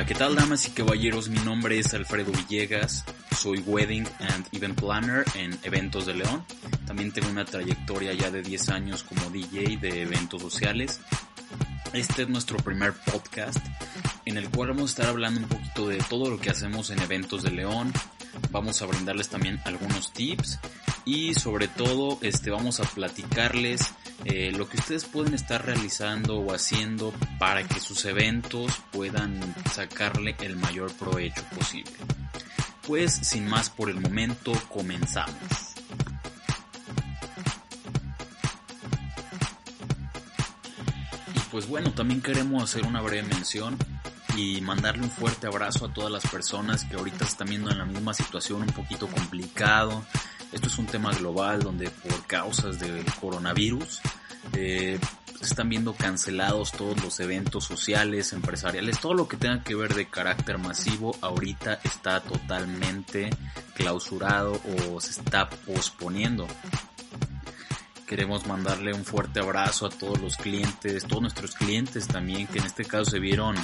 Hola, 0.00 0.06
¿qué 0.06 0.14
tal 0.14 0.34
damas 0.34 0.66
y 0.66 0.70
caballeros? 0.70 1.28
Mi 1.28 1.40
nombre 1.40 1.78
es 1.78 1.92
Alfredo 1.92 2.32
Villegas, 2.32 3.04
soy 3.36 3.58
Wedding 3.58 4.08
and 4.20 4.46
Event 4.50 4.80
Planner 4.80 5.26
en 5.34 5.58
Eventos 5.62 6.06
de 6.06 6.14
León. 6.14 6.42
También 6.86 7.12
tengo 7.12 7.28
una 7.28 7.44
trayectoria 7.44 8.14
ya 8.14 8.30
de 8.30 8.40
10 8.40 8.70
años 8.70 9.02
como 9.02 9.28
DJ 9.28 9.76
de 9.76 10.00
eventos 10.00 10.40
sociales. 10.40 11.00
Este 11.92 12.22
es 12.22 12.30
nuestro 12.30 12.56
primer 12.56 12.94
podcast 12.94 13.58
en 14.24 14.38
el 14.38 14.48
cual 14.48 14.70
vamos 14.70 14.84
a 14.84 14.92
estar 14.94 15.06
hablando 15.08 15.40
un 15.40 15.48
poquito 15.48 15.88
de 15.88 15.98
todo 15.98 16.30
lo 16.30 16.40
que 16.40 16.48
hacemos 16.48 16.88
en 16.88 17.02
Eventos 17.02 17.42
de 17.42 17.50
León. 17.50 17.92
Vamos 18.50 18.80
a 18.80 18.86
brindarles 18.86 19.28
también 19.28 19.60
algunos 19.66 20.14
tips 20.14 20.60
y 21.04 21.34
sobre 21.34 21.68
todo 21.68 22.18
este 22.22 22.50
vamos 22.50 22.80
a 22.80 22.84
platicarles 22.84 23.92
eh, 24.24 24.52
lo 24.52 24.68
que 24.68 24.76
ustedes 24.76 25.04
pueden 25.04 25.34
estar 25.34 25.64
realizando 25.64 26.38
o 26.38 26.52
haciendo 26.52 27.12
para 27.38 27.66
que 27.66 27.80
sus 27.80 28.04
eventos 28.04 28.80
puedan 28.90 29.54
sacarle 29.72 30.36
el 30.40 30.56
mayor 30.56 30.92
provecho 30.92 31.42
posible. 31.54 31.92
Pues 32.86 33.12
sin 33.12 33.48
más 33.48 33.70
por 33.70 33.88
el 33.88 34.00
momento, 34.00 34.52
comenzamos. 34.68 35.34
Y 41.34 41.38
pues 41.50 41.66
bueno, 41.66 41.92
también 41.92 42.20
queremos 42.20 42.62
hacer 42.62 42.84
una 42.84 43.00
breve 43.00 43.26
mención 43.26 43.78
y 44.36 44.60
mandarle 44.60 45.02
un 45.02 45.10
fuerte 45.10 45.46
abrazo 45.46 45.86
a 45.86 45.92
todas 45.92 46.10
las 46.10 46.26
personas 46.26 46.84
que 46.84 46.96
ahorita 46.96 47.24
están 47.24 47.48
viendo 47.48 47.70
en 47.70 47.78
la 47.78 47.84
misma 47.84 48.14
situación 48.14 48.62
un 48.62 48.68
poquito 48.68 49.06
complicado, 49.08 50.04
esto 50.52 50.68
es 50.68 50.78
un 50.78 50.86
tema 50.86 51.12
global 51.12 51.62
donde 51.62 51.90
por 51.90 52.26
causas 52.26 52.78
del 52.78 53.04
coronavirus 53.20 54.00
eh, 54.54 54.98
están 55.40 55.68
viendo 55.68 55.94
cancelados 55.94 56.72
todos 56.72 57.02
los 57.02 57.18
eventos 57.20 57.64
sociales, 57.64 58.32
empresariales, 58.32 59.00
todo 59.00 59.14
lo 59.14 59.28
que 59.28 59.36
tenga 59.36 59.62
que 59.62 59.74
ver 59.74 59.94
de 59.94 60.06
carácter 60.06 60.58
masivo 60.58 61.16
ahorita 61.20 61.80
está 61.84 62.20
totalmente 62.20 63.30
clausurado 63.74 64.60
o 64.88 65.00
se 65.00 65.20
está 65.20 65.48
posponiendo. 65.48 66.46
Queremos 68.06 68.46
mandarle 68.46 68.92
un 68.92 69.04
fuerte 69.04 69.40
abrazo 69.40 69.86
a 69.86 69.90
todos 69.90 70.20
los 70.20 70.36
clientes, 70.36 71.04
todos 71.04 71.22
nuestros 71.22 71.54
clientes 71.54 72.06
también 72.08 72.46
que 72.48 72.58
en 72.58 72.66
este 72.66 72.84
caso 72.84 73.12
se 73.12 73.20
vieron 73.20 73.54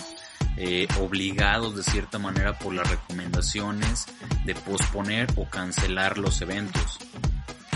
eh, 0.56 0.88
obligados 1.00 1.76
de 1.76 1.82
cierta 1.82 2.18
manera 2.18 2.58
por 2.58 2.74
las 2.74 2.88
recomendaciones 2.88 4.06
de 4.44 4.54
posponer 4.54 5.28
o 5.36 5.48
cancelar 5.48 6.18
los 6.18 6.40
eventos. 6.40 6.98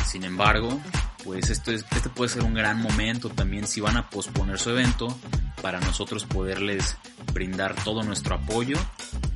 Sin 0.07 0.25
embargo, 0.25 0.81
pues 1.25 1.51
esto 1.51 1.71
es, 1.71 1.85
este 1.95 2.09
puede 2.09 2.31
ser 2.31 2.43
un 2.43 2.55
gran 2.55 2.81
momento 2.81 3.29
también 3.29 3.67
si 3.67 3.81
van 3.81 3.97
a 3.97 4.09
posponer 4.09 4.59
su 4.59 4.71
evento 4.71 5.17
para 5.61 5.81
nosotros 5.81 6.25
poderles 6.25 6.97
brindar 7.33 7.75
todo 7.85 8.03
nuestro 8.03 8.35
apoyo 8.35 8.77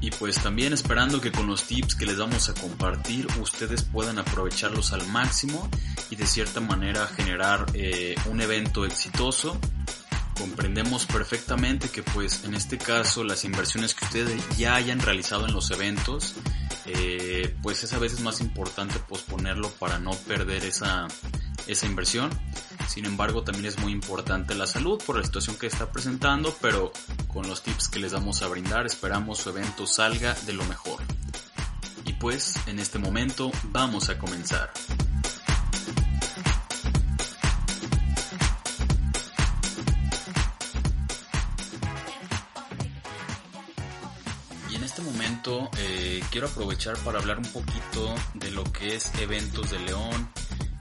y 0.01 0.11
pues 0.11 0.43
también 0.43 0.73
esperando 0.73 1.21
que 1.21 1.33
con 1.33 1.47
los 1.47 1.65
tips 1.65 1.95
que 1.95 2.07
les 2.07 2.19
vamos 2.19 2.49
a 2.49 2.55
compartir 2.55 3.27
ustedes 3.41 3.83
puedan 3.83 4.19
aprovecharlos 4.19 4.93
al 4.93 5.07
máximo 5.09 5.69
y 6.11 6.17
de 6.17 6.27
cierta 6.27 6.61
manera 6.61 7.07
generar 7.07 7.67
eh, 7.75 8.15
un 8.27 8.41
evento 8.41 8.85
exitoso 8.85 9.59
comprendemos 10.35 11.07
perfectamente 11.07 11.89
que 11.89 12.03
pues 12.03 12.45
en 12.45 12.55
este 12.55 12.79
caso 12.79 13.25
las 13.25 13.45
inversiones 13.45 13.95
que 13.95 14.05
ustedes 14.05 14.57
ya 14.57 14.75
hayan 14.75 15.01
realizado 15.01 15.47
en 15.47 15.55
los 15.55 15.71
eventos 15.71 16.35
eh, 16.87 17.57
pues 17.63 17.85
es 17.85 17.93
a 17.93 17.99
veces 17.99 18.21
más 18.21 18.41
importante 18.41 18.99
posponerlo 18.99 19.71
para 19.71 19.99
no 19.99 20.13
perder 20.13 20.65
esa, 20.65 21.09
esa 21.67 21.87
inversión. 21.87 22.31
Sin 22.89 23.07
embargo 23.07 23.43
también 23.43 23.67
es 23.67 23.79
muy 23.79 23.93
importante 23.93 24.55
la 24.55 24.67
salud 24.67 25.03
por 25.05 25.17
la 25.17 25.25
situación 25.25 25.57
que 25.57 25.67
está 25.67 25.91
presentando 25.91 26.55
pero 26.61 26.93
con 27.29 27.49
los 27.49 27.63
tips 27.63 27.89
que 27.89 27.99
les 27.99 28.13
vamos 28.13 28.43
a 28.43 28.49
brindar 28.49 28.87
esperamos 28.87 29.39
su 29.39 29.51
evento 29.51 29.87
salga 29.87 30.35
de 30.47 30.53
lo 30.53 30.65
mejor. 30.65 31.01
Y 32.05 32.13
pues 32.15 32.55
en 32.67 32.79
este 32.79 32.99
momento 32.99 33.51
vamos 33.71 34.11
a 34.11 34.19
comenzar 34.19 34.71
Eh, 45.47 46.23
quiero 46.31 46.47
aprovechar 46.47 46.97
para 46.99 47.19
hablar 47.19 47.37
un 47.37 47.45
poquito 47.45 48.15
de 48.33 48.51
lo 48.51 48.65
que 48.65 48.97
es 48.97 49.13
Eventos 49.21 49.73
de 49.73 49.79
León, 49.81 50.31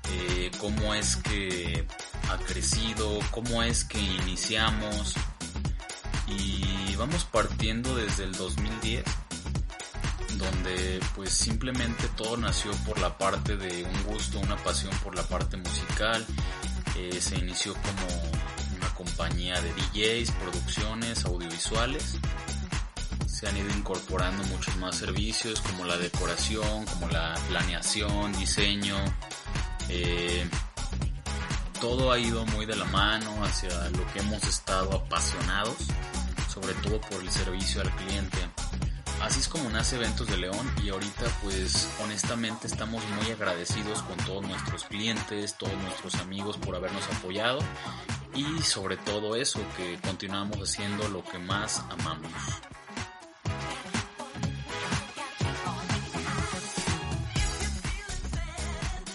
eh, 0.09 0.51
cómo 0.57 0.93
es 0.93 1.17
que 1.17 1.85
ha 2.31 2.37
crecido, 2.37 3.19
cómo 3.31 3.61
es 3.61 3.83
que 3.83 3.99
iniciamos 3.99 5.15
y 6.27 6.95
vamos 6.95 7.25
partiendo 7.25 7.93
desde 7.93 8.23
el 8.23 8.31
2010 8.31 9.03
donde 10.37 11.01
pues 11.13 11.33
simplemente 11.33 12.07
todo 12.15 12.37
nació 12.37 12.71
por 12.85 12.99
la 12.99 13.17
parte 13.17 13.57
de 13.57 13.83
un 13.83 14.03
gusto, 14.13 14.39
una 14.39 14.55
pasión 14.55 14.95
por 15.03 15.13
la 15.13 15.23
parte 15.23 15.57
musical, 15.57 16.25
eh, 16.97 17.19
se 17.19 17.35
inició 17.35 17.73
como 17.73 18.77
una 18.77 18.93
compañía 18.95 19.59
de 19.59 19.73
DJs, 19.73 20.31
producciones, 20.31 21.25
audiovisuales 21.25 22.15
se 23.43 23.49
han 23.49 23.57
ido 23.57 23.69
incorporando 23.77 24.41
muchos 24.45 24.73
más 24.77 24.95
servicios 24.95 25.59
como 25.59 25.83
la 25.83 25.97
decoración, 25.97 26.85
como 26.85 27.09
la 27.09 27.35
planeación, 27.49 28.31
diseño. 28.39 28.95
Eh, 29.89 30.49
todo 31.81 32.13
ha 32.13 32.19
ido 32.19 32.45
muy 32.45 32.65
de 32.65 32.77
la 32.77 32.85
mano 32.85 33.43
hacia 33.43 33.89
lo 33.89 34.07
que 34.13 34.19
hemos 34.19 34.41
estado 34.47 34.95
apasionados, 34.95 35.75
sobre 36.53 36.73
todo 36.75 37.01
por 37.01 37.21
el 37.21 37.29
servicio 37.29 37.81
al 37.81 37.93
cliente. 37.97 38.37
Así 39.21 39.41
es 39.41 39.49
como 39.49 39.69
nace 39.69 39.97
Eventos 39.97 40.27
de 40.27 40.37
León 40.37 40.73
y 40.81 40.87
ahorita 40.87 41.25
pues 41.43 41.89
honestamente 42.01 42.67
estamos 42.67 43.03
muy 43.09 43.29
agradecidos 43.29 44.03
con 44.03 44.15
todos 44.25 44.47
nuestros 44.47 44.85
clientes, 44.85 45.57
todos 45.57 45.75
nuestros 45.81 46.15
amigos 46.15 46.55
por 46.55 46.77
habernos 46.77 47.03
apoyado 47.17 47.59
y 48.33 48.61
sobre 48.61 48.95
todo 48.95 49.35
eso, 49.35 49.59
que 49.75 49.99
continuamos 49.99 50.59
haciendo 50.59 51.09
lo 51.09 51.25
que 51.25 51.39
más 51.39 51.83
amamos. 51.89 52.31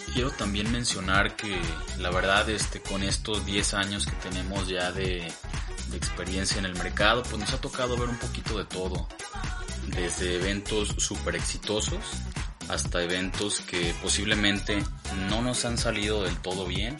Quiero 0.09 0.31
también 0.31 0.71
mencionar 0.71 1.35
que 1.35 1.59
la 1.97 2.09
verdad 2.09 2.49
este 2.49 2.81
con 2.81 3.03
estos 3.03 3.45
10 3.45 3.73
años 3.73 4.05
que 4.05 4.15
tenemos 4.29 4.67
ya 4.67 4.91
de, 4.91 5.31
experiencia 5.93 6.59
en 6.59 6.65
el 6.65 6.75
mercado, 6.75 7.23
pues 7.23 7.37
nos 7.37 7.51
ha 7.51 7.59
tocado 7.59 7.97
ver 7.97 8.09
un 8.09 8.17
poquito 8.17 8.57
de 8.57 8.65
todo. 8.65 9.07
Desde 9.87 10.35
eventos 10.35 10.89
súper 10.97 11.35
exitosos 11.35 11.99
hasta 12.69 13.03
eventos 13.03 13.61
que 13.61 13.93
posiblemente 14.01 14.83
no 15.27 15.41
nos 15.41 15.65
han 15.65 15.77
salido 15.77 16.23
del 16.23 16.37
todo 16.37 16.65
bien. 16.65 16.97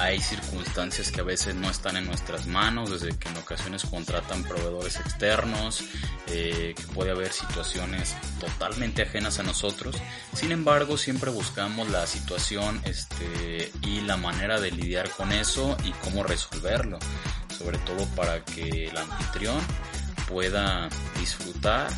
Hay 0.00 0.20
circunstancias 0.20 1.12
que 1.12 1.20
a 1.20 1.24
veces 1.24 1.54
no 1.54 1.70
están 1.70 1.96
en 1.96 2.06
nuestras 2.06 2.46
manos, 2.46 2.90
desde 2.90 3.16
que 3.16 3.28
en 3.28 3.36
ocasiones 3.36 3.84
contratan 3.84 4.42
proveedores 4.42 4.96
externos, 4.96 5.84
eh, 6.26 6.74
que 6.76 6.82
puede 6.88 7.12
haber 7.12 7.32
situaciones 7.32 8.16
totalmente 8.40 9.02
ajenas 9.02 9.38
a 9.38 9.44
nosotros. 9.44 9.94
Sin 10.34 10.50
embargo, 10.50 10.98
siempre 10.98 11.30
buscamos 11.30 11.88
la 11.90 12.06
situación 12.08 12.80
este, 12.84 13.70
y 13.82 14.00
la 14.00 14.16
manera 14.16 14.60
de 14.60 14.72
lidiar 14.72 15.08
con 15.10 15.30
eso 15.30 15.76
y 15.84 15.92
cómo 16.02 16.24
resolverlo, 16.24 16.98
sobre 17.56 17.78
todo 17.78 18.04
para 18.16 18.44
que 18.44 18.88
el 18.88 18.96
anfitrión 18.96 19.60
pueda 20.28 20.88
disfrutar 21.20 21.88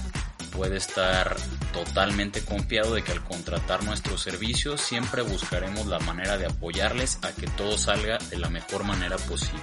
puede 0.56 0.78
estar 0.78 1.36
totalmente 1.84 2.42
confiado 2.42 2.94
de 2.94 3.04
que 3.04 3.12
al 3.12 3.22
contratar 3.22 3.84
nuestros 3.84 4.22
servicios 4.22 4.80
siempre 4.80 5.20
buscaremos 5.20 5.86
la 5.86 5.98
manera 5.98 6.38
de 6.38 6.46
apoyarles 6.46 7.18
a 7.22 7.32
que 7.32 7.46
todo 7.48 7.76
salga 7.76 8.16
de 8.30 8.38
la 8.38 8.48
mejor 8.48 8.84
manera 8.84 9.18
posible. 9.18 9.60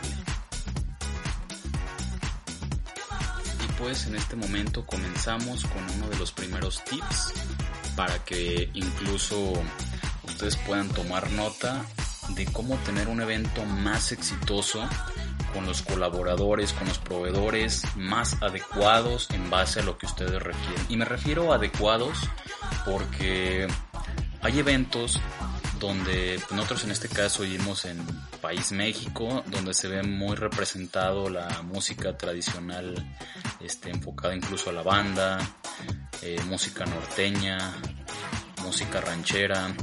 Y 3.63 3.71
pues 3.79 4.05
en 4.05 4.15
este 4.15 4.35
momento 4.35 4.85
comenzamos 4.85 5.65
con 5.65 5.83
uno 5.95 6.07
de 6.07 6.17
los 6.17 6.31
primeros 6.31 6.83
tips 6.83 7.33
para 7.95 8.23
que 8.23 8.69
incluso 8.75 9.53
ustedes 10.23 10.55
puedan 10.57 10.89
tomar 10.89 11.31
nota 11.31 11.83
de 12.29 12.45
cómo 12.45 12.75
tener 12.85 13.07
un 13.07 13.21
evento 13.21 13.65
más 13.65 14.11
exitoso 14.11 14.87
con 15.53 15.65
los 15.65 15.81
colaboradores, 15.81 16.73
con 16.73 16.87
los 16.87 16.97
proveedores 16.99 17.83
más 17.95 18.41
adecuados 18.41 19.29
en 19.31 19.49
base 19.49 19.79
a 19.79 19.83
lo 19.83 19.97
que 19.97 20.05
ustedes 20.05 20.41
requieren. 20.41 20.85
Y 20.89 20.97
me 20.97 21.05
refiero 21.05 21.53
adecuados 21.53 22.17
porque 22.85 23.67
hay 24.41 24.59
eventos 24.59 25.19
donde 25.79 26.39
nosotros 26.51 26.85
en 26.85 26.91
este 26.91 27.09
caso 27.09 27.43
vivimos 27.43 27.85
en 27.85 28.05
país 28.41 28.71
México, 28.71 29.43
donde 29.47 29.73
se 29.73 29.87
ve 29.87 30.03
muy 30.03 30.35
representado 30.35 31.29
la 31.29 31.61
música 31.61 32.17
tradicional, 32.17 32.95
este, 33.59 33.89
enfocada 33.89 34.35
incluso 34.35 34.69
a 34.69 34.73
la 34.73 34.81
banda, 34.81 35.39
eh, 36.21 36.39
música 36.47 36.85
norteña, 36.85 37.57
música 38.61 39.01
ranchera, 39.01 39.73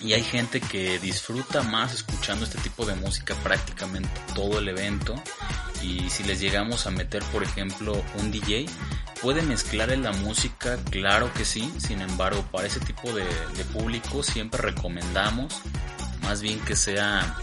y 0.00 0.14
hay 0.14 0.22
gente 0.22 0.60
que 0.60 0.98
disfruta 0.98 1.62
más 1.62 1.94
escuchando 1.94 2.44
este 2.44 2.58
tipo 2.58 2.86
de 2.86 2.94
música 2.94 3.34
prácticamente 3.42 4.10
todo 4.34 4.58
el 4.58 4.68
evento. 4.68 5.14
Y 5.82 6.10
si 6.10 6.24
les 6.24 6.40
llegamos 6.40 6.86
a 6.86 6.90
meter 6.90 7.22
por 7.24 7.42
ejemplo 7.42 8.02
un 8.18 8.30
DJ 8.30 8.66
puede 9.22 9.42
mezclar 9.42 9.90
en 9.90 10.02
la 10.02 10.12
música, 10.12 10.78
claro 10.90 11.32
que 11.34 11.44
sí, 11.44 11.70
sin 11.78 12.00
embargo, 12.00 12.42
para 12.50 12.66
ese 12.66 12.80
tipo 12.80 13.12
de, 13.12 13.24
público 13.72 14.22
siempre 14.22 14.60
recomendamos 14.62 15.54
más 16.22 16.40
bien 16.40 16.58
que 16.60 16.74
sea 16.74 17.36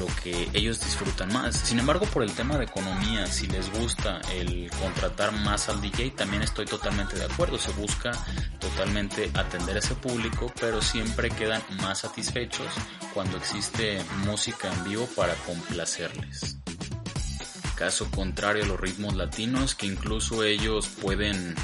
lo 0.00 0.06
que 0.22 0.48
ellos 0.54 0.80
disfrutan 0.80 1.30
más. 1.32 1.54
Sin 1.54 1.78
embargo, 1.78 2.06
por 2.06 2.22
el 2.22 2.32
tema 2.32 2.56
de 2.56 2.64
economía, 2.64 3.26
si 3.26 3.46
les 3.46 3.70
gusta 3.78 4.20
el 4.34 4.70
contratar 4.80 5.30
más 5.30 5.68
al 5.68 5.80
DJ, 5.82 6.12
también 6.12 6.42
estoy 6.42 6.64
totalmente 6.64 7.16
de 7.16 7.26
acuerdo. 7.26 7.58
Se 7.58 7.70
busca 7.72 8.10
totalmente 8.58 9.30
atender 9.34 9.76
a 9.76 9.80
ese 9.80 9.94
público, 9.94 10.50
pero 10.58 10.80
siempre 10.80 11.28
quedan 11.28 11.62
más 11.82 12.00
satisfechos 12.00 12.66
cuando 13.12 13.36
existe 13.36 14.02
música 14.24 14.72
en 14.72 14.84
vivo 14.84 15.06
para 15.14 15.34
complacerles. 15.34 16.56
Caso 17.74 18.10
contrario 18.10 18.64
a 18.64 18.66
los 18.66 18.80
ritmos 18.80 19.14
latinos, 19.14 19.74
que 19.74 19.86
incluso 19.86 20.44
ellos 20.44 20.88
pueden 21.00 21.54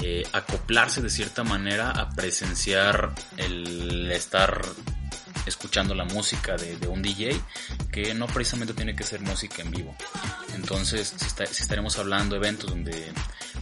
eh, 0.00 0.24
acoplarse 0.32 1.00
de 1.00 1.10
cierta 1.10 1.44
manera 1.44 1.90
a 1.90 2.10
presenciar 2.10 3.14
el 3.36 4.10
estar 4.10 4.62
escuchando 5.46 5.94
la 5.94 6.04
música 6.04 6.56
de, 6.56 6.86
un 6.86 7.02
DJ 7.02 7.40
que 7.90 8.14
no 8.14 8.26
precisamente 8.26 8.74
tiene 8.74 8.94
que 8.94 9.04
ser 9.04 9.20
música 9.20 9.62
en 9.62 9.70
vivo. 9.70 9.94
Entonces, 10.54 11.14
si, 11.16 11.62
estaremos 11.62 11.98
hablando 11.98 12.34
de 12.34 12.40
eventos 12.40 12.70
donde 12.70 13.12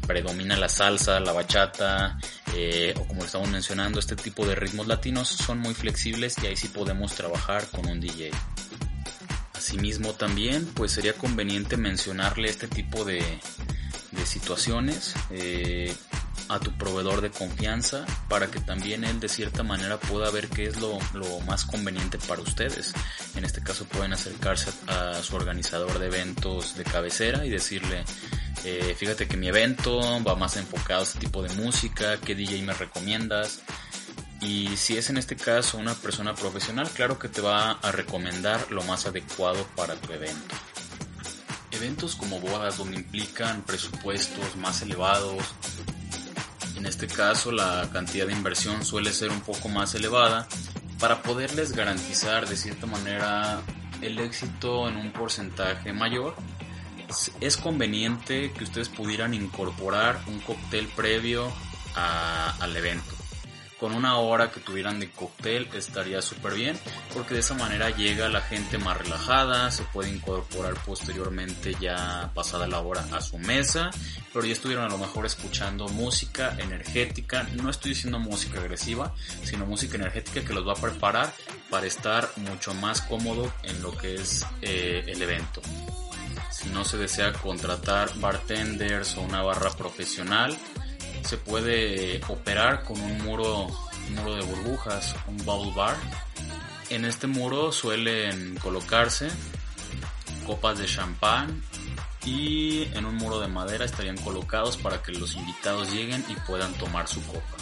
predomina 0.07 0.57
la 0.57 0.69
salsa, 0.69 1.21
la 1.21 1.33
bachata, 1.33 2.19
eh, 2.55 2.95
o 2.99 3.07
como 3.07 3.25
estamos 3.25 3.49
mencionando, 3.49 3.99
este 3.99 4.17
tipo 4.17 4.47
de 4.47 4.55
ritmos 4.55 4.87
latinos 4.87 5.29
son 5.29 5.59
muy 5.59 5.75
flexibles 5.75 6.37
y 6.43 6.47
ahí 6.47 6.57
sí 6.57 6.69
podemos 6.69 7.15
trabajar 7.15 7.67
con 7.69 7.87
un 7.87 8.01
DJ. 8.01 8.31
Asimismo 9.55 10.13
también, 10.15 10.67
pues 10.75 10.93
sería 10.93 11.13
conveniente 11.15 11.77
mencionarle 11.77 12.49
este 12.49 12.69
tipo 12.69 13.05
de, 13.05 13.23
situaciones. 14.25 15.15
Eh, 15.31 15.95
a 16.49 16.59
tu 16.59 16.73
proveedor 16.73 17.21
de 17.21 17.31
confianza 17.31 18.05
para 18.29 18.49
que 18.49 18.61
también 18.61 19.05
él 19.05 19.21
de 19.21 19.29
cierta 19.29 19.63
manera 19.63 19.99
pueda 19.99 20.31
ver 20.31 20.49
qué 20.49 20.67
es 20.67 20.77
lo, 20.81 20.99
más 21.47 21.65
conveniente 21.65 22.19
para 22.19 22.43
ustedes. 22.43 22.93
En 23.35 23.45
este 23.45 23.63
caso 23.63 23.85
pueden 23.85 24.13
acercarse 24.13 24.71
a, 24.87 25.23
su 25.23 25.37
organizador 25.37 25.99
de 25.99 26.07
eventos 26.07 26.77
de 26.77 26.85
cabecera 26.85 27.45
y 27.45 27.51
decirle, 27.51 28.05
eh, 28.65 28.95
fíjate 28.99 29.27
que 29.27 29.37
mi 29.37 29.49
evento 29.49 30.01
va 30.25 30.35
más 30.37 30.57
enfocado 30.57 31.01
a 31.01 31.05
este 31.05 31.19
tipo 31.19 31.43
de 31.43 31.55
música, 31.55 32.19
qué 32.19 32.35
DJ 32.35 32.63
me 32.63 32.75
recomiendas. 32.75 33.61
Y 34.41 34.77
si 34.77 34.97
es 34.97 35.09
en 35.09 35.19
este 35.19 35.37
caso 35.37 35.79
una 35.79 35.95
persona 35.95 36.35
profesional, 36.35 36.91
claro 36.91 37.19
que 37.19 37.29
te 37.29 37.41
va 37.41 37.73
a 37.73 37.93
recomendar 37.93 38.73
lo 38.73 38.83
más 38.83 39.07
adecuado 39.07 39.65
para 39.77 39.95
tu 39.95 40.13
evento. 40.13 40.57
Eventos 41.71 42.17
como 42.17 42.41
bodas 42.41 42.77
donde 42.77 42.97
implican 42.97 43.63
presupuestos 43.63 44.57
más 44.57 44.83
elevados, 44.83 45.43
en 46.83 46.87
este 46.87 47.07
caso 47.07 47.53
la 47.53 47.89
cantidad 47.93 48.27
de 48.27 48.33
inversión 48.33 48.85
suele 48.85 49.13
ser 49.13 49.31
un 49.31 49.41
poco 49.41 49.69
más 49.69 49.95
elevada 49.95 50.49
para 50.99 51.23
poderles 51.23 51.71
garantizar 51.77 52.49
de 52.49 52.57
cierta 52.57 52.87
manera 52.87 53.61
el 54.01 54.19
éxito 54.19 54.89
en 54.89 54.97
un 54.97 55.13
porcentaje 55.13 55.93
mayor. 55.93 56.35
Es 57.41 57.57
conveniente 57.57 58.51
que 58.51 58.65
ustedes 58.65 58.89
pudieran 58.89 59.33
incorporar 59.33 60.21
un 60.27 60.41
cóctel 60.41 60.89
previo 60.89 61.53
al 61.95 62.77
evento 62.77 63.22
con 63.83 63.95
una 63.95 64.19
hora 64.19 64.53
que 64.53 64.61
tuvieran 64.61 65.01
de 65.01 65.11
cóctel 65.11 65.69
estaría 65.75 66.23
súper 66.23 66.55
bien 66.55 66.79
porque 67.13 67.35
de 67.35 67.41
esa 67.41 67.55
manera 67.55 67.91
llega 67.91 68.29
la 68.29 68.41
gente 68.41 68.79
más 68.79 68.97
relajada, 68.97 69.73
se 69.73 69.83
puede 69.83 70.09
incorporar 70.09 70.75
posteriormente 70.87 71.75
ya 71.81 72.31
pasada 72.33 72.69
la 72.69 72.79
hora 72.79 73.05
a 73.11 73.21
su 73.21 73.39
mesa, 73.39 73.91
pero 74.33 74.47
ya 74.47 74.53
estuvieron 74.53 74.85
a 74.85 74.89
lo 74.89 74.99
mejor 74.99 75.27
escuchando 75.27 75.89
música 75.89 76.55
energética, 76.61 77.43
no 77.61 77.71
estoy 77.71 77.89
diciendo 77.89 78.21
música 78.21 78.61
agresiva, 78.61 79.13
sino 79.43 79.67
música 79.67 79.97
energética 79.97 80.45
que 80.45 80.55
los 80.55 80.65
va 80.65 80.75
a 80.75 80.81
preparar 80.81 81.35
para 81.69 81.85
estar 81.85 82.31
mucho 82.37 82.75
más 82.75 83.01
cómodo 83.01 83.53
en 83.65 83.83
lo 83.83 83.91
que 83.99 84.15
es 84.15 84.47
eh, 84.61 85.03
el 85.09 85.21
evento. 85.21 85.61
Si 86.53 86.69
no 86.69 86.85
se 86.85 86.99
desea 86.99 87.33
contratar 87.33 88.17
bartenders 88.21 89.17
o 89.17 89.23
una 89.23 89.43
barra 89.43 89.71
profesional, 89.71 90.57
se 91.25 91.37
puede 91.37 92.21
operar 92.29 92.85
con 92.85 93.01
un 93.01 93.19
muro, 93.19 93.69
muro 94.11 94.35
de 94.35 94.43
burbujas, 94.43 95.15
un 95.27 95.37
bubble 95.39 95.73
bar. 95.75 95.97
En 96.91 97.05
este 97.05 97.27
muro 97.27 97.73
suelen 97.73 98.57
colocarse 98.57 99.29
copas 100.47 100.79
de 100.79 100.87
champán 100.87 101.63
y 102.25 102.85
en 102.95 103.05
un 103.05 103.17
muro 103.17 103.41
de 103.41 103.49
madera 103.49 103.85
estarían 103.85 104.17
colocados 104.19 104.77
para 104.77 105.03
que 105.03 105.13
los 105.13 105.35
invitados 105.35 105.93
lleguen 105.93 106.25
y 106.29 106.35
puedan 106.47 106.73
tomar 106.75 107.09
su 107.09 107.25
copa. 107.27 107.57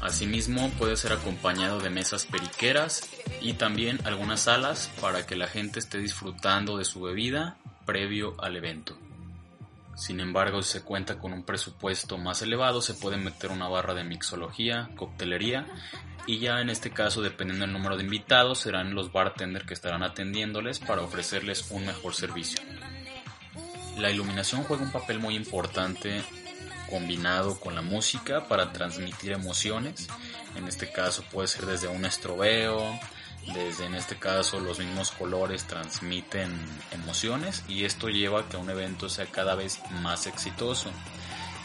Asimismo 0.00 0.70
puede 0.78 0.96
ser 0.96 1.12
acompañado 1.12 1.80
de 1.80 1.90
mesas 1.90 2.26
periqueras 2.26 3.08
y 3.40 3.54
también 3.54 3.98
algunas 4.04 4.42
salas 4.42 4.90
para 5.00 5.26
que 5.26 5.36
la 5.36 5.48
gente 5.48 5.80
esté 5.80 5.98
disfrutando 5.98 6.76
de 6.76 6.84
su 6.84 7.00
bebida 7.00 7.56
previo 7.84 8.34
al 8.38 8.56
evento. 8.56 8.96
Sin 9.96 10.20
embargo, 10.20 10.62
si 10.62 10.72
se 10.72 10.82
cuenta 10.82 11.18
con 11.18 11.32
un 11.32 11.42
presupuesto 11.42 12.18
más 12.18 12.42
elevado, 12.42 12.82
se 12.82 12.94
puede 12.94 13.16
meter 13.16 13.50
una 13.50 13.66
barra 13.66 13.94
de 13.94 14.04
mixología, 14.04 14.90
coctelería 14.94 15.66
y 16.26 16.38
ya 16.38 16.60
en 16.60 16.70
este 16.70 16.90
caso, 16.90 17.22
dependiendo 17.22 17.64
del 17.64 17.72
número 17.72 17.96
de 17.96 18.04
invitados, 18.04 18.58
serán 18.58 18.94
los 18.94 19.10
bartenders 19.10 19.64
que 19.64 19.74
estarán 19.74 20.02
atendiéndoles 20.02 20.80
para 20.80 21.02
ofrecerles 21.02 21.70
un 21.70 21.86
mejor 21.86 22.14
servicio. 22.14 22.60
La 23.96 24.10
iluminación 24.10 24.64
juega 24.64 24.82
un 24.82 24.92
papel 24.92 25.18
muy 25.18 25.34
importante 25.34 26.22
combinado 26.90 27.58
con 27.58 27.74
la 27.74 27.82
música 27.82 28.46
para 28.48 28.72
transmitir 28.72 29.32
emociones. 29.32 30.08
En 30.56 30.68
este 30.68 30.92
caso 30.92 31.24
puede 31.32 31.48
ser 31.48 31.64
desde 31.64 31.88
un 31.88 32.04
estrobeo, 32.04 32.98
desde 33.54 33.86
en 33.86 33.94
este 33.94 34.16
caso 34.16 34.60
los 34.60 34.78
mismos 34.78 35.10
colores 35.10 35.64
transmiten 35.64 36.52
emociones 36.92 37.64
y 37.68 37.84
esto 37.84 38.08
lleva 38.08 38.40
a 38.40 38.48
que 38.48 38.56
un 38.56 38.70
evento 38.70 39.08
sea 39.08 39.26
cada 39.26 39.54
vez 39.54 39.80
más 40.02 40.26
exitoso. 40.26 40.90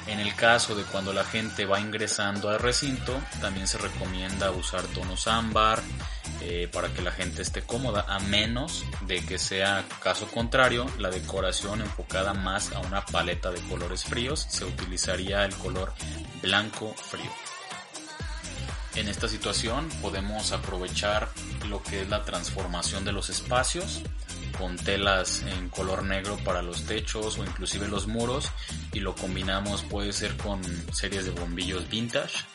En 0.07 0.19
el 0.19 0.33
caso 0.35 0.75
de 0.75 0.83
cuando 0.83 1.13
la 1.13 1.23
gente 1.23 1.65
va 1.65 1.79
ingresando 1.79 2.49
al 2.49 2.59
recinto, 2.59 3.19
también 3.39 3.67
se 3.67 3.77
recomienda 3.77 4.49
usar 4.49 4.83
tonos 4.85 5.27
ámbar 5.27 5.81
eh, 6.41 6.67
para 6.71 6.91
que 6.91 7.03
la 7.03 7.11
gente 7.11 7.43
esté 7.43 7.61
cómoda, 7.61 8.05
a 8.07 8.19
menos 8.19 8.83
de 9.01 9.23
que 9.23 9.37
sea 9.37 9.85
caso 10.01 10.27
contrario, 10.27 10.87
la 10.97 11.11
decoración 11.11 11.81
enfocada 11.81 12.33
más 12.33 12.71
a 12.71 12.79
una 12.79 13.05
paleta 13.05 13.51
de 13.51 13.61
colores 13.61 14.05
fríos, 14.05 14.47
se 14.49 14.65
utilizaría 14.65 15.45
el 15.45 15.55
color 15.55 15.93
blanco 16.41 16.95
frío. 16.95 17.31
En 18.95 19.07
esta 19.07 19.27
situación 19.27 19.87
podemos 20.01 20.51
aprovechar 20.51 21.29
lo 21.65 21.81
que 21.81 22.01
es 22.01 22.09
la 22.09 22.23
transformación 22.23 23.05
de 23.05 23.11
los 23.11 23.29
espacios 23.29 24.01
con 24.57 24.75
telas 24.77 25.43
en 25.43 25.69
color 25.69 26.03
negro 26.03 26.37
para 26.43 26.61
los 26.61 26.83
techos 26.83 27.37
o 27.37 27.43
inclusive 27.43 27.87
los 27.87 28.07
muros 28.07 28.49
y 28.93 28.99
lo 28.99 29.15
combinamos 29.15 29.83
puede 29.83 30.13
ser 30.13 30.35
con 30.37 30.61
series 30.93 31.25
de 31.25 31.31
bombillos 31.31 31.89
vintage 31.89 32.45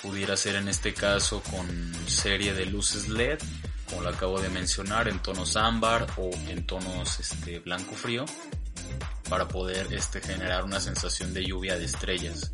pudiera 0.00 0.36
ser 0.36 0.56
en 0.56 0.68
este 0.68 0.94
caso 0.94 1.42
con 1.42 1.92
serie 2.06 2.54
de 2.54 2.66
luces 2.66 3.08
LED 3.08 3.38
como 3.92 4.02
lo 4.02 4.08
acabo 4.08 4.40
de 4.40 4.48
mencionar 4.48 5.08
en 5.08 5.18
tonos 5.20 5.56
ámbar 5.56 6.06
o 6.16 6.30
en 6.48 6.64
tonos 6.66 7.20
este, 7.20 7.58
blanco 7.58 7.94
frío 7.94 8.24
para 9.28 9.48
poder 9.48 9.92
este, 9.92 10.20
generar 10.20 10.64
una 10.64 10.80
sensación 10.80 11.32
de 11.34 11.44
lluvia 11.44 11.78
de 11.78 11.84
estrellas. 11.84 12.52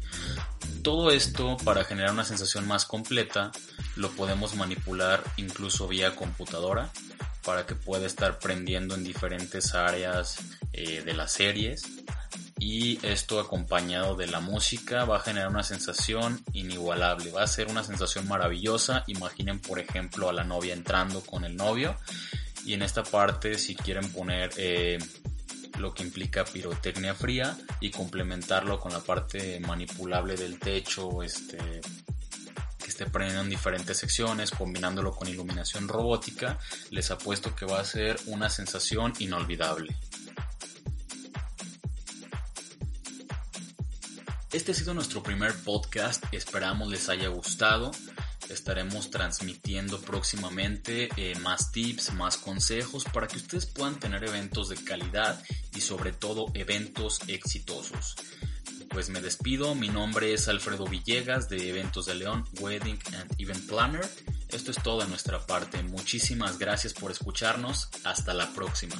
Todo 0.82 1.10
esto, 1.10 1.56
para 1.64 1.84
generar 1.84 2.12
una 2.12 2.24
sensación 2.24 2.66
más 2.66 2.84
completa, 2.84 3.50
lo 3.98 4.10
podemos 4.12 4.54
manipular 4.54 5.22
incluso 5.36 5.88
vía 5.88 6.14
computadora 6.14 6.90
para 7.44 7.66
que 7.66 7.74
pueda 7.74 8.06
estar 8.06 8.38
prendiendo 8.38 8.94
en 8.94 9.02
diferentes 9.02 9.74
áreas 9.74 10.38
eh, 10.72 11.02
de 11.04 11.14
las 11.14 11.32
series. 11.32 11.82
Y 12.60 13.04
esto 13.04 13.40
acompañado 13.40 14.14
de 14.14 14.28
la 14.28 14.40
música 14.40 15.04
va 15.04 15.16
a 15.16 15.20
generar 15.20 15.48
una 15.48 15.62
sensación 15.62 16.42
inigualable, 16.52 17.30
va 17.32 17.42
a 17.42 17.46
ser 17.46 17.68
una 17.68 17.82
sensación 17.82 18.28
maravillosa. 18.28 19.02
Imaginen 19.08 19.60
por 19.60 19.80
ejemplo 19.80 20.28
a 20.28 20.32
la 20.32 20.44
novia 20.44 20.74
entrando 20.74 21.20
con 21.20 21.44
el 21.44 21.56
novio. 21.56 21.96
Y 22.64 22.74
en 22.74 22.82
esta 22.82 23.02
parte 23.02 23.58
si 23.58 23.74
quieren 23.74 24.12
poner 24.12 24.50
eh, 24.58 24.98
lo 25.78 25.92
que 25.92 26.04
implica 26.04 26.44
pirotecnia 26.44 27.14
fría 27.14 27.56
y 27.80 27.90
complementarlo 27.90 28.78
con 28.78 28.92
la 28.92 29.00
parte 29.00 29.58
manipulable 29.58 30.36
del 30.36 30.58
techo, 30.58 31.22
este 31.22 31.80
esté 32.98 33.12
prendiendo 33.12 33.44
en 33.44 33.50
diferentes 33.50 33.96
secciones, 33.96 34.50
combinándolo 34.50 35.14
con 35.14 35.28
iluminación 35.28 35.86
robótica, 35.86 36.58
les 36.90 37.12
apuesto 37.12 37.54
que 37.54 37.64
va 37.64 37.78
a 37.78 37.84
ser 37.84 38.18
una 38.26 38.50
sensación 38.50 39.12
inolvidable. 39.20 39.96
Este 44.50 44.72
ha 44.72 44.74
sido 44.74 44.94
nuestro 44.94 45.22
primer 45.22 45.54
podcast, 45.62 46.24
esperamos 46.32 46.88
les 46.88 47.08
haya 47.08 47.28
gustado 47.28 47.92
estaremos 48.48 49.10
transmitiendo 49.10 50.00
próximamente 50.00 51.10
eh, 51.16 51.34
más 51.40 51.70
tips, 51.70 52.14
más 52.14 52.38
consejos 52.38 53.04
para 53.04 53.26
que 53.26 53.36
ustedes 53.36 53.66
puedan 53.66 54.00
tener 54.00 54.24
eventos 54.24 54.70
de 54.70 54.76
calidad 54.76 55.40
y 55.74 55.80
sobre 55.82 56.12
todo 56.12 56.46
eventos 56.54 57.20
exitosos. 57.28 58.16
Pues 58.88 59.08
me 59.10 59.20
despido. 59.20 59.74
Mi 59.74 59.88
nombre 59.88 60.32
es 60.32 60.48
Alfredo 60.48 60.86
Villegas 60.86 61.48
de 61.48 61.68
Eventos 61.68 62.06
de 62.06 62.14
León, 62.14 62.44
Wedding 62.60 62.98
and 63.14 63.34
Event 63.38 63.66
Planner. 63.68 64.08
Esto 64.48 64.70
es 64.70 64.82
todo 64.82 65.02
de 65.02 65.08
nuestra 65.08 65.46
parte. 65.46 65.82
Muchísimas 65.82 66.58
gracias 66.58 66.94
por 66.94 67.10
escucharnos. 67.10 67.88
Hasta 68.04 68.34
la 68.34 68.50
próxima. 68.52 68.96